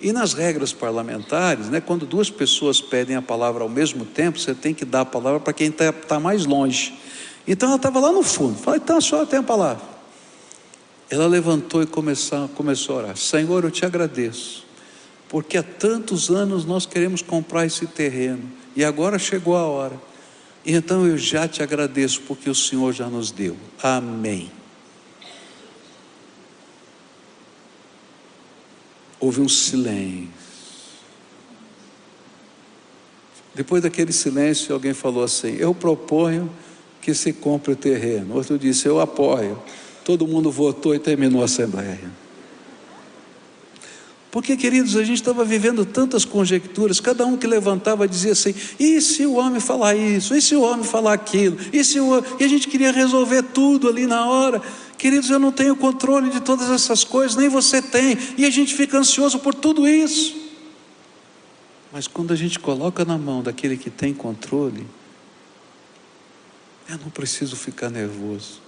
[0.00, 4.54] E nas regras parlamentares, né, quando duas pessoas pedem a palavra ao mesmo tempo, você
[4.54, 6.98] tem que dar a palavra para quem está tá mais longe.
[7.46, 8.56] Então ela estava lá no fundo.
[8.56, 9.84] Falei, então a senhora tem a palavra.
[11.10, 14.64] Ela levantou e começou, começou a orar: Senhor, eu te agradeço,
[15.28, 20.07] porque há tantos anos nós queremos comprar esse terreno, e agora chegou a hora.
[20.64, 23.56] Então eu já te agradeço porque o Senhor já nos deu.
[23.82, 24.50] Amém.
[29.20, 30.28] Houve um silêncio.
[33.54, 36.48] Depois daquele silêncio, alguém falou assim: Eu proponho
[37.00, 38.36] que se compre o terreno.
[38.36, 39.60] Outro disse: Eu apoio.
[40.04, 42.27] Todo mundo votou e terminou a assembleia.
[44.38, 49.00] Porque, queridos, a gente estava vivendo tantas conjecturas, cada um que levantava dizia assim: e
[49.00, 50.32] se o homem falar isso?
[50.32, 51.56] E se o homem falar aquilo?
[51.72, 52.22] E, se o...
[52.38, 54.62] e a gente queria resolver tudo ali na hora.
[54.96, 58.76] Queridos, eu não tenho controle de todas essas coisas, nem você tem, e a gente
[58.76, 60.36] fica ansioso por tudo isso.
[61.92, 64.86] Mas quando a gente coloca na mão daquele que tem controle,
[66.88, 68.62] eu não preciso ficar nervoso.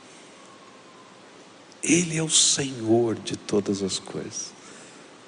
[1.80, 4.58] Ele é o Senhor de todas as coisas.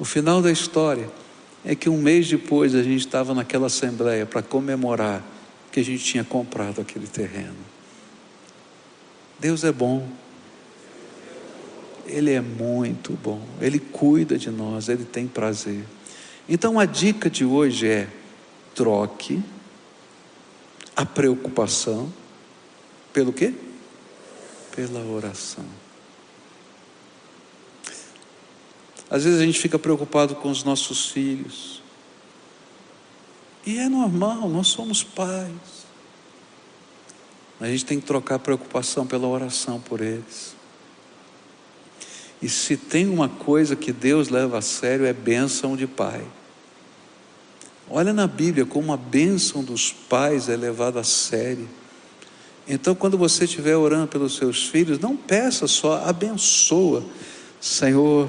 [0.03, 1.09] O final da história
[1.65, 5.23] é que um mês depois a gente estava naquela assembleia para comemorar
[5.71, 7.55] que a gente tinha comprado aquele terreno.
[9.39, 10.11] Deus é bom.
[12.05, 15.85] Ele é muito bom, Ele cuida de nós, Ele tem prazer.
[16.49, 18.09] Então a dica de hoje é:
[18.75, 19.41] troque
[20.97, 22.13] a preocupação
[23.13, 23.55] pelo quê?
[24.75, 25.82] Pela oração.
[29.13, 31.83] Às vezes a gente fica preocupado com os nossos filhos.
[33.67, 35.53] E é normal, nós somos pais.
[37.61, 40.57] A gente tem que trocar preocupação pela oração por eles.
[42.41, 46.27] E se tem uma coisa que Deus leva a sério é bênção de pai.
[47.91, 51.69] Olha na Bíblia como a bênção dos pais é levada a sério.
[52.67, 57.05] Então, quando você estiver orando pelos seus filhos, não peça só, abençoa.
[57.61, 58.27] Senhor,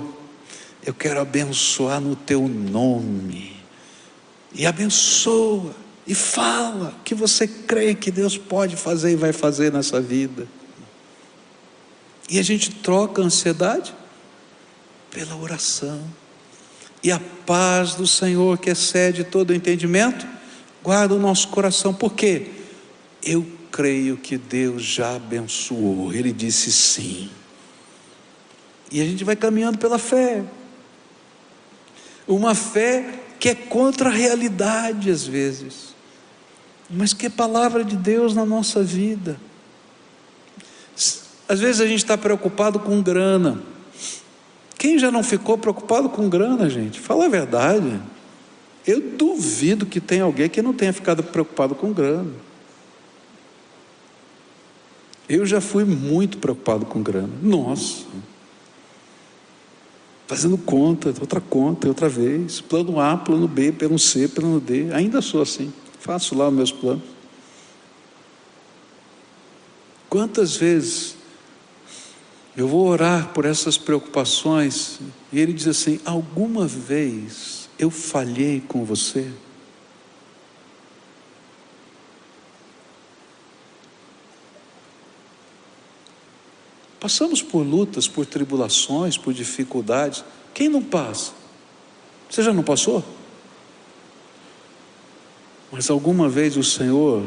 [0.85, 3.53] eu quero abençoar no teu nome.
[4.53, 5.73] E abençoa,
[6.05, 10.47] e fala que você crê que Deus pode fazer e vai fazer nessa vida.
[12.29, 13.93] E a gente troca a ansiedade
[15.09, 16.03] pela oração.
[17.01, 20.25] E a paz do Senhor, que excede todo o entendimento,
[20.83, 21.93] guarda o nosso coração.
[21.93, 22.49] Por quê?
[23.21, 26.13] Eu creio que Deus já abençoou.
[26.13, 27.29] Ele disse sim.
[28.91, 30.43] E a gente vai caminhando pela fé.
[32.27, 35.93] Uma fé que é contra a realidade às vezes,
[36.89, 39.37] mas que é palavra de Deus na nossa vida.
[41.47, 43.61] Às vezes a gente está preocupado com grana.
[44.77, 46.99] Quem já não ficou preocupado com grana, gente?
[46.99, 48.01] Fala a verdade.
[48.85, 52.31] Eu duvido que tenha alguém que não tenha ficado preocupado com grana.
[55.27, 57.29] Eu já fui muito preocupado com grana.
[57.41, 58.05] Nossa.
[60.27, 62.61] Fazendo conta, outra conta, outra vez.
[62.61, 64.91] Plano A, plano B, plano C, plano D.
[64.93, 65.71] Ainda sou assim.
[65.99, 67.03] Faço lá os meus planos.
[70.09, 71.15] Quantas vezes
[72.55, 74.99] eu vou orar por essas preocupações
[75.31, 79.31] e ele diz assim: alguma vez eu falhei com você?
[87.03, 90.23] Passamos por lutas, por tribulações, por dificuldades.
[90.53, 91.33] Quem não passa?
[92.29, 93.03] Você já não passou?
[95.69, 97.21] Mas alguma vez o Senhor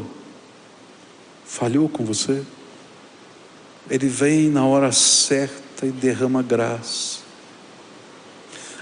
[1.45, 2.43] falhou com você?
[3.91, 7.19] Ele vem na hora certa e derrama graça.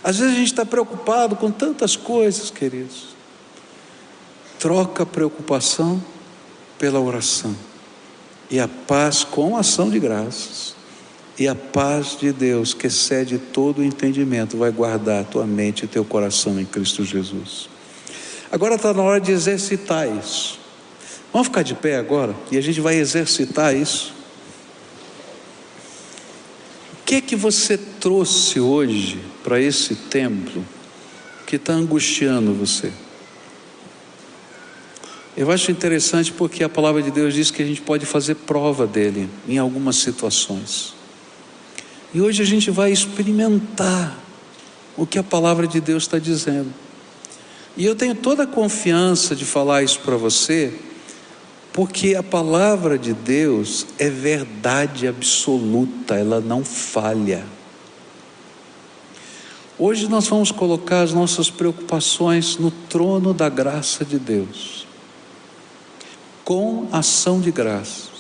[0.01, 3.17] Às vezes a gente está preocupado com tantas coisas, queridos.
[4.61, 6.01] Troca a preocupação
[6.79, 7.53] pela oração
[8.49, 10.84] e a paz com ação de graças.
[11.37, 15.88] E a paz de Deus, que excede todo o entendimento, vai guardar tua mente e
[15.88, 17.68] teu coração em Cristo Jesus.
[18.53, 20.61] Agora está na hora de exercitar isso.
[21.33, 24.14] Vamos ficar de pé agora e a gente vai exercitar isso.
[27.01, 30.64] O que é que você trouxe hoje para esse templo
[31.44, 32.92] que está angustiando você?
[35.37, 38.87] Eu acho interessante porque a palavra de Deus diz que a gente pode fazer prova
[38.87, 40.94] dele em algumas situações.
[42.14, 44.17] E hoje a gente vai experimentar
[44.96, 46.73] o que a palavra de Deus está dizendo.
[47.77, 50.73] E eu tenho toda a confiança de falar isso para você,
[51.73, 57.44] porque a palavra de Deus é verdade absoluta, ela não falha.
[59.77, 64.87] Hoje nós vamos colocar as nossas preocupações no trono da graça de Deus,
[66.44, 68.15] com ação de graças.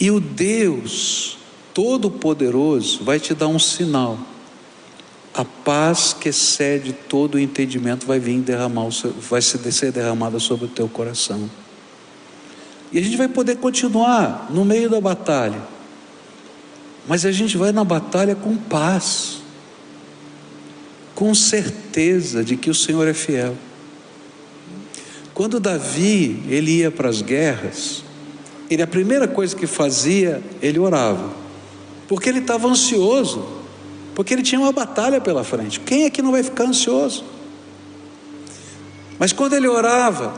[0.00, 1.36] E o Deus
[1.74, 4.18] Todo-Poderoso vai te dar um sinal.
[5.32, 8.88] A paz que excede todo o entendimento vai vir derramar,
[9.28, 11.48] vai ser derramada sobre o teu coração.
[12.92, 15.62] E a gente vai poder continuar no meio da batalha.
[17.06, 19.38] Mas a gente vai na batalha com paz.
[21.14, 23.54] com certeza de que o Senhor é fiel.
[25.34, 28.02] Quando Davi ele ia para as guerras,
[28.70, 31.30] ele a primeira coisa que fazia, ele orava,
[32.10, 33.46] porque ele estava ansioso,
[34.16, 35.78] porque ele tinha uma batalha pela frente.
[35.78, 37.24] Quem é que não vai ficar ansioso?
[39.16, 40.34] Mas quando ele orava,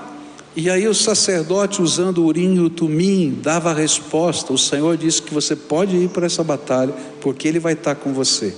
[0.55, 4.53] e aí o sacerdote, usando o urim e o tumim, dava a resposta.
[4.53, 6.93] O Senhor disse que você pode ir para essa batalha,
[7.23, 8.55] porque Ele vai estar com você.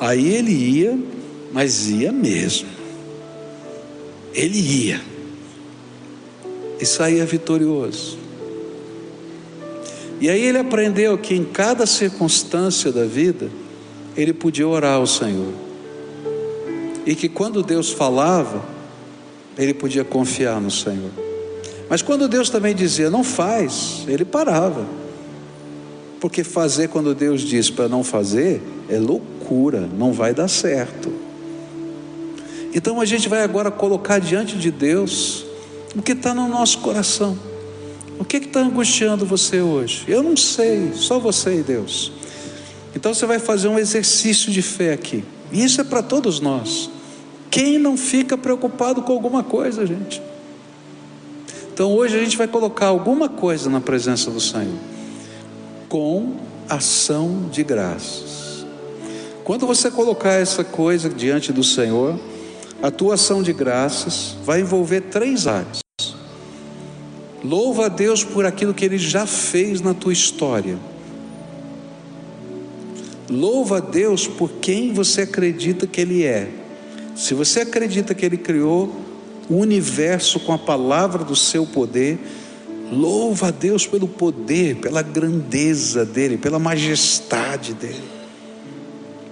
[0.00, 0.98] Aí ele ia,
[1.52, 2.68] mas ia mesmo.
[4.32, 5.02] Ele ia.
[6.80, 8.17] E saía vitorioso.
[10.20, 13.48] E aí ele aprendeu que em cada circunstância da vida,
[14.16, 15.52] ele podia orar ao Senhor.
[17.06, 18.64] E que quando Deus falava,
[19.56, 21.10] ele podia confiar no Senhor.
[21.88, 24.86] Mas quando Deus também dizia, não faz, ele parava.
[26.20, 31.12] Porque fazer quando Deus diz para não fazer é loucura, não vai dar certo.
[32.74, 35.46] Então a gente vai agora colocar diante de Deus
[35.96, 37.47] o que está no nosso coração.
[38.18, 40.04] O que está angustiando você hoje?
[40.08, 42.12] Eu não sei, só você e Deus.
[42.94, 45.24] Então você vai fazer um exercício de fé aqui.
[45.52, 46.90] E isso é para todos nós.
[47.50, 50.20] Quem não fica preocupado com alguma coisa, gente?
[51.72, 54.74] Então hoje a gente vai colocar alguma coisa na presença do Senhor,
[55.88, 56.34] com
[56.68, 58.66] ação de graças.
[59.44, 62.18] Quando você colocar essa coisa diante do Senhor,
[62.82, 65.87] a tua ação de graças vai envolver três áreas.
[67.48, 70.78] Louva a Deus por aquilo que Ele já fez na tua história.
[73.30, 76.50] Louva a Deus por quem você acredita que Ele é.
[77.16, 78.94] Se você acredita que Ele criou
[79.48, 82.18] o universo com a palavra do seu poder,
[82.92, 88.04] louva a Deus pelo poder, pela grandeza dEle, pela majestade dEle.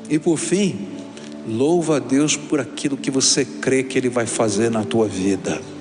[0.08, 0.88] E por fim,
[1.46, 5.75] louva a Deus por aquilo que você crê que Ele vai fazer na tua vida.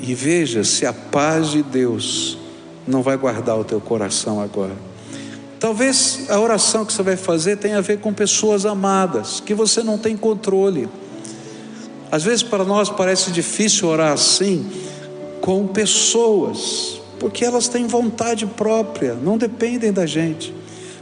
[0.00, 2.38] E veja se a paz de Deus
[2.86, 4.74] não vai guardar o teu coração agora.
[5.60, 9.82] Talvez a oração que você vai fazer tenha a ver com pessoas amadas, que você
[9.82, 10.88] não tem controle.
[12.10, 14.64] Às vezes para nós parece difícil orar assim
[15.40, 20.54] com pessoas, porque elas têm vontade própria, não dependem da gente.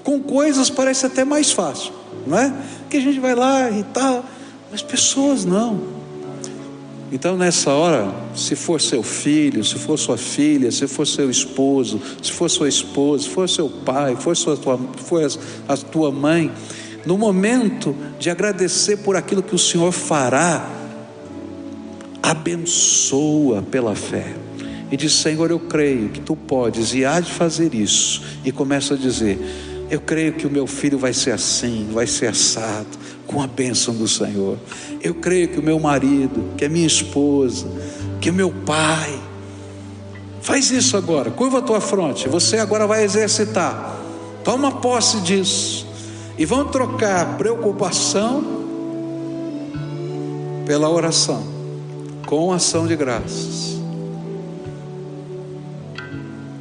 [0.03, 1.92] Com coisas parece até mais fácil,
[2.26, 2.53] não é?
[2.88, 4.24] Que a gente vai lá e tal,
[4.70, 5.95] mas pessoas não.
[7.12, 12.00] Então, nessa hora, se for seu filho, se for sua filha, se for seu esposo,
[12.20, 15.22] se for sua esposa, se for seu pai, for, sua, tua, for
[15.68, 16.50] a tua mãe,
[17.04, 20.68] no momento de agradecer por aquilo que o Senhor fará,
[22.20, 24.34] abençoa pela fé.
[24.90, 28.22] E diz: Senhor, eu creio que tu podes e há de fazer isso.
[28.44, 29.38] E começa a dizer:
[29.89, 32.89] Eu creio que o meu filho vai ser assim, vai ser assado,
[33.26, 34.59] com a bênção do Senhor.
[35.01, 37.66] Eu creio que o meu marido, que a minha esposa,
[38.20, 39.18] que o meu pai,
[40.41, 43.97] faz isso agora, curva a tua fronte, você agora vai exercitar,
[44.43, 45.87] toma posse disso,
[46.39, 48.57] e vão trocar preocupação
[50.66, 51.43] pela oração,
[52.26, 53.76] com ação de graças.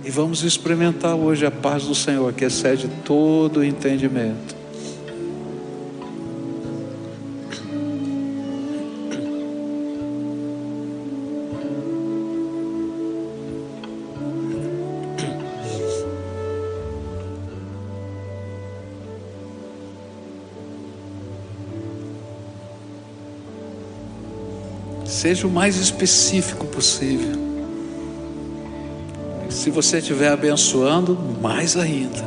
[0.06, 4.56] E vamos experimentar hoje a paz do Senhor, que excede todo o entendimento.
[25.04, 27.45] Seja o mais específico possível.
[29.66, 32.24] Se você estiver abençoando, mais ainda.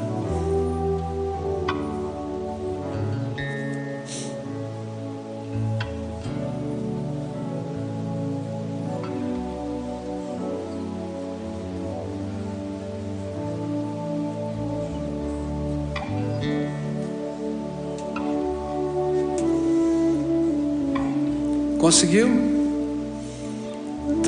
[21.79, 22.58] Conseguiu?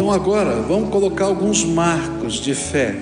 [0.01, 2.97] Então agora vamos colocar alguns marcos de fé.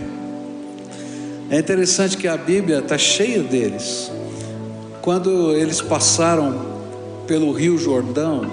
[1.48, 4.10] É interessante que a Bíblia está cheia deles.
[5.00, 6.60] Quando eles passaram
[7.24, 8.50] pelo Rio Jordão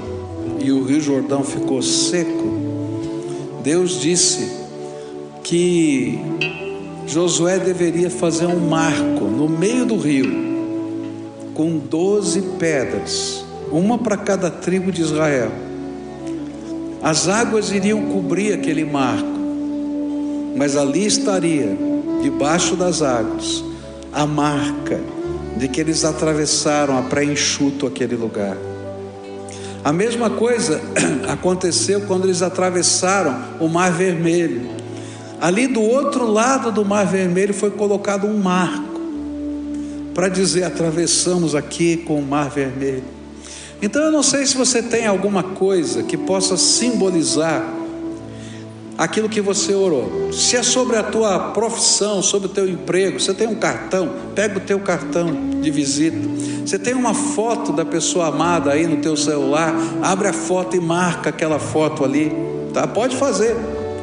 [0.63, 2.53] e o Rio Jordão ficou seco,
[3.63, 4.47] Deus disse
[5.43, 6.19] que
[7.07, 10.31] Josué deveria fazer um marco no meio do rio,
[11.55, 15.64] com doze pedras, uma para cada tribo de Israel.
[17.05, 19.37] As águas iriam cobrir aquele marco,
[20.57, 21.77] mas ali estaria,
[22.23, 23.63] debaixo das águas,
[24.11, 24.99] a marca
[25.55, 28.57] de que eles atravessaram a pré-enxuto aquele lugar.
[29.83, 30.81] A mesma coisa
[31.29, 34.67] aconteceu quando eles atravessaram o Mar Vermelho.
[35.39, 38.99] Ali do outro lado do Mar Vermelho foi colocado um marco
[40.15, 43.14] para dizer atravessamos aqui com o Mar Vermelho.
[43.81, 47.63] Então eu não sei se você tem alguma coisa que possa simbolizar
[48.97, 50.31] aquilo que você orou.
[50.31, 54.57] Se é sobre a tua profissão, sobre o teu emprego, você tem um cartão, pega
[54.57, 56.17] o teu cartão de visita.
[56.65, 60.79] Você tem uma foto da pessoa amada aí no teu celular, abre a foto e
[60.79, 62.31] marca aquela foto ali,
[62.73, 62.87] tá?
[62.87, 63.55] Pode fazer,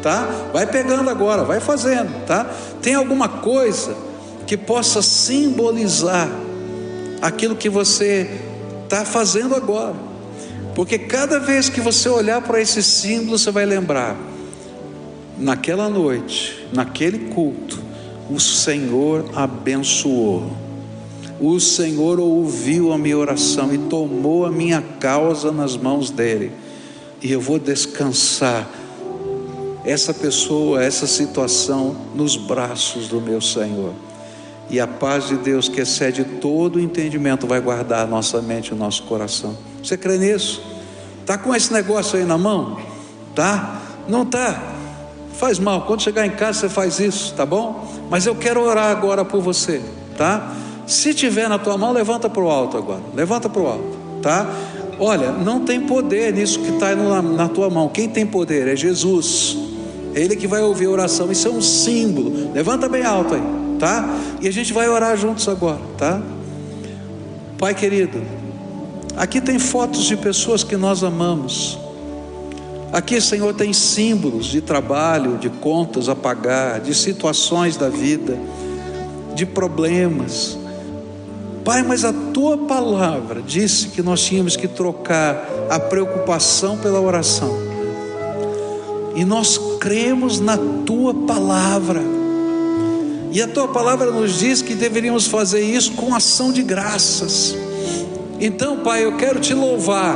[0.02, 0.28] tá?
[0.52, 2.48] Vai pegando agora, vai fazendo, tá?
[2.80, 3.96] Tem alguma coisa
[4.46, 6.28] que possa simbolizar
[7.20, 8.51] aquilo que você
[8.92, 9.94] está fazendo agora.
[10.74, 14.16] Porque cada vez que você olhar para esse símbolo, você vai lembrar
[15.38, 17.80] naquela noite, naquele culto,
[18.30, 20.52] o Senhor abençoou.
[21.40, 26.52] O Senhor ouviu a minha oração e tomou a minha causa nas mãos dele.
[27.20, 28.68] E eu vou descansar
[29.84, 33.92] essa pessoa, essa situação nos braços do meu Senhor.
[34.72, 38.72] E a paz de Deus, que excede todo o entendimento, vai guardar nossa mente e
[38.72, 39.54] o nosso coração.
[39.84, 40.62] Você crê nisso?
[41.26, 42.78] Tá com esse negócio aí na mão?
[43.34, 43.82] Tá?
[44.08, 44.60] Não tá?
[45.34, 45.82] Faz mal.
[45.82, 47.86] Quando chegar em casa você faz isso, tá bom?
[48.08, 49.82] Mas eu quero orar agora por você,
[50.16, 50.54] tá?
[50.86, 53.02] Se tiver na tua mão, levanta para o alto agora.
[53.14, 54.50] Levanta para o alto, tá?
[54.98, 57.88] Olha, não tem poder nisso que está na, na tua mão.
[57.88, 59.56] Quem tem poder é Jesus.
[60.14, 61.30] Ele que vai ouvir a oração.
[61.30, 62.52] Isso é um símbolo.
[62.52, 63.42] Levanta bem alto aí,
[63.82, 64.08] tá?
[64.40, 66.22] E a gente vai orar juntos agora, tá?
[67.58, 68.22] Pai querido,
[69.16, 71.76] aqui tem fotos de pessoas que nós amamos.
[72.92, 78.38] Aqui, Senhor, tem símbolos de trabalho, de contas a pagar, de situações da vida,
[79.34, 80.56] de problemas.
[81.64, 87.52] Pai, mas a tua palavra disse que nós tínhamos que trocar a preocupação pela oração.
[89.16, 90.56] E nós cremos na
[90.86, 92.21] tua palavra.
[93.32, 97.56] E a tua palavra nos diz que deveríamos fazer isso com ação de graças.
[98.38, 100.14] Então, Pai, eu quero te louvar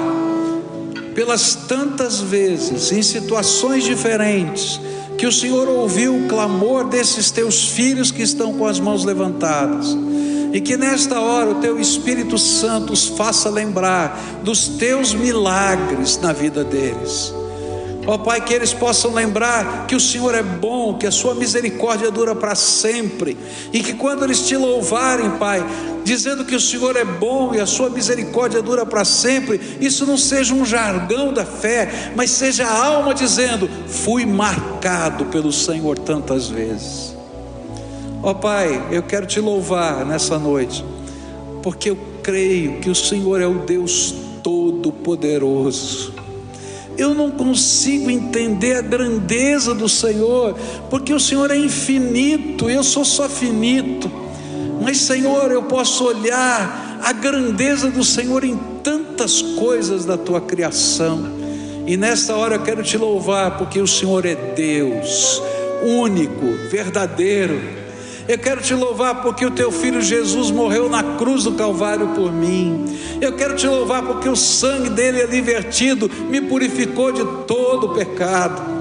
[1.14, 4.78] pelas tantas vezes, em situações diferentes,
[5.16, 9.96] que o Senhor ouviu o clamor desses teus filhos que estão com as mãos levantadas.
[10.52, 16.34] E que nesta hora o teu Espírito Santo os faça lembrar dos teus milagres na
[16.34, 17.32] vida deles.
[18.06, 21.34] Ó oh, Pai, que eles possam lembrar que o Senhor é bom, que a sua
[21.34, 23.36] misericórdia dura para sempre,
[23.72, 25.66] e que quando eles te louvarem, Pai,
[26.04, 30.16] dizendo que o Senhor é bom e a sua misericórdia dura para sempre, isso não
[30.16, 36.48] seja um jargão da fé, mas seja a alma dizendo: fui marcado pelo Senhor tantas
[36.48, 37.16] vezes.
[38.22, 40.84] Ó oh, Pai, eu quero te louvar nessa noite,
[41.60, 46.25] porque eu creio que o Senhor é o Deus Todo-Poderoso
[46.98, 50.54] eu não consigo entender a grandeza do Senhor,
[50.90, 54.10] porque o Senhor é infinito, eu sou só finito.
[54.82, 61.36] Mas, Senhor, eu posso olhar a grandeza do Senhor em tantas coisas da tua criação.
[61.86, 65.40] E nesta hora eu quero te louvar, porque o Senhor é Deus,
[65.82, 67.85] único, verdadeiro
[68.28, 72.32] eu quero te louvar porque o teu filho Jesus morreu na cruz do Calvário por
[72.32, 72.98] mim.
[73.20, 77.94] Eu quero te louvar porque o sangue dele ali vertido me purificou de todo o
[77.94, 78.76] pecado.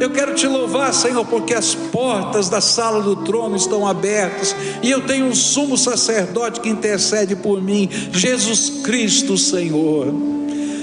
[0.00, 4.90] Eu quero te louvar, Senhor, porque as portas da sala do trono estão abertas e
[4.90, 10.06] eu tenho um sumo sacerdote que intercede por mim, Jesus Cristo, Senhor.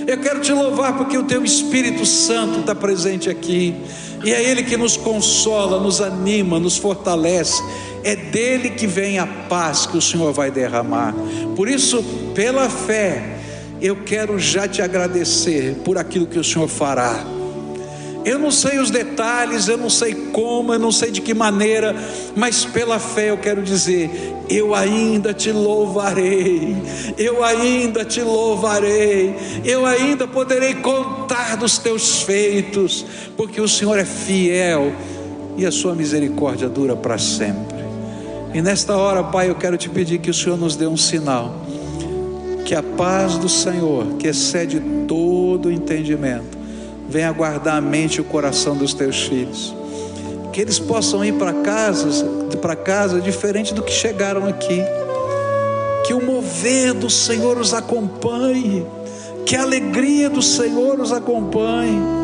[0.06, 3.76] Eu quero te louvar porque o teu Espírito Santo está presente aqui
[4.24, 7.62] e é Ele que nos consola, nos anima, nos fortalece
[8.04, 11.14] é dele que vem a paz que o Senhor vai derramar.
[11.56, 13.38] Por isso, pela fé,
[13.82, 17.26] eu quero já te agradecer por aquilo que o Senhor fará.
[18.28, 21.96] Eu não sei os detalhes, eu não sei como, eu não sei de que maneira,
[22.36, 24.10] mas pela fé eu quero dizer:
[24.50, 26.76] eu ainda te louvarei,
[27.18, 29.34] eu ainda te louvarei,
[29.64, 33.06] eu ainda poderei contar dos teus feitos,
[33.38, 34.92] porque o Senhor é fiel
[35.56, 37.77] e a sua misericórdia dura para sempre.
[38.54, 41.56] E nesta hora, Pai, eu quero te pedir que o Senhor nos dê um sinal.
[42.66, 46.58] Que a paz do Senhor, que excede todo entendimento,
[47.10, 49.76] venha guardar a mente e o coração dos teus filhos.
[50.52, 52.26] Que eles possam ir para casa,
[52.62, 54.82] para casa diferente do que chegaram aqui.
[56.06, 58.86] Que o mover do Senhor os acompanhe.
[59.46, 62.18] Que a alegria do Senhor os acompanhe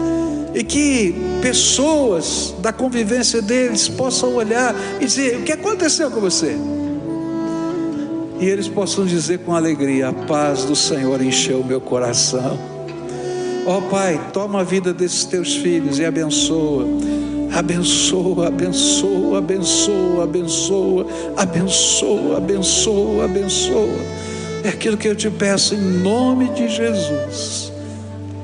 [0.53, 6.57] e que pessoas da convivência deles possam olhar e dizer: o que aconteceu com você?
[8.43, 12.59] e eles possam dizer com alegria: a paz do Senhor encheu meu coração.
[13.65, 16.85] Ó oh, Pai, toma a vida desses teus filhos e abençoa.
[17.53, 23.99] Abençoa, abençoa, abençoa, abençoa, abençoa, abençoa, abençoa.
[24.63, 27.71] É aquilo que eu te peço em nome de Jesus.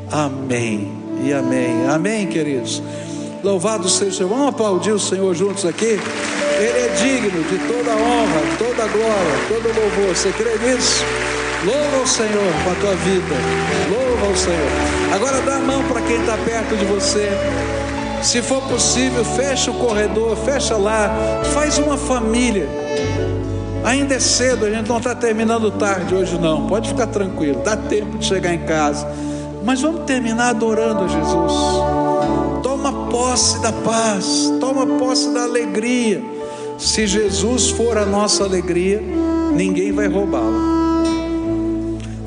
[0.09, 1.87] Amém e amém.
[1.87, 2.81] Amém, queridos.
[3.43, 4.29] Louvado seja o Senhor.
[4.29, 5.99] Vamos aplaudir o Senhor juntos aqui.
[6.59, 10.15] Ele é digno de toda honra, toda glória, todo louvor.
[10.15, 11.05] Você crê nisso?
[11.65, 13.35] Louva o Senhor com a tua vida.
[13.89, 15.15] Louva o Senhor.
[15.15, 17.29] Agora dá a mão para quem está perto de você.
[18.21, 21.09] Se for possível, fecha o corredor, fecha lá,
[21.53, 22.67] faz uma família.
[23.83, 26.67] Ainda é cedo, a gente não está terminando tarde hoje, não.
[26.67, 29.07] Pode ficar tranquilo, dá tempo de chegar em casa.
[29.63, 31.53] Mas vamos terminar adorando Jesus.
[32.63, 36.23] Toma posse da paz, toma posse da alegria.
[36.77, 39.01] Se Jesus for a nossa alegria,
[39.53, 40.79] ninguém vai roubá-la.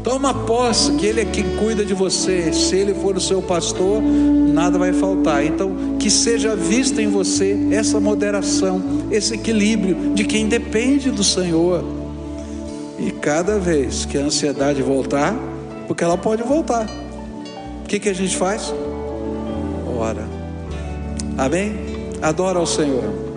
[0.05, 2.53] Toma posse que Ele é quem cuida de você.
[2.53, 5.45] Se Ele for o seu pastor, nada vai faltar.
[5.45, 11.85] Então, que seja vista em você essa moderação, esse equilíbrio de quem depende do Senhor.
[12.99, 15.35] E cada vez que a ansiedade voltar,
[15.87, 16.87] porque ela pode voltar,
[17.93, 18.73] que, que a gente faz?
[19.99, 20.27] Ora.
[21.37, 21.75] Amém?
[22.23, 23.32] Adora ao Senhor.